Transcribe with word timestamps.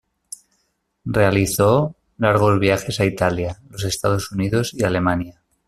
Realizó 1.05 1.95
largos 2.17 2.59
viajes 2.59 2.99
a 2.99 3.05
Italia, 3.05 3.59
los 3.69 3.83
Estados 3.83 4.31
Unidos 4.31 4.73
y 4.73 4.83
Alemania. 4.83 5.43